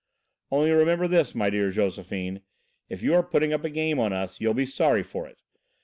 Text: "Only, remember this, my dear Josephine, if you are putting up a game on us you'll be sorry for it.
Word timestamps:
"Only, 0.49 0.71
remember 0.71 1.07
this, 1.07 1.35
my 1.35 1.51
dear 1.51 1.69
Josephine, 1.69 2.41
if 2.89 3.03
you 3.03 3.13
are 3.13 3.21
putting 3.21 3.53
up 3.53 3.63
a 3.63 3.69
game 3.69 3.99
on 3.99 4.13
us 4.13 4.41
you'll 4.41 4.55
be 4.55 4.65
sorry 4.65 5.03
for 5.03 5.27
it. 5.27 5.43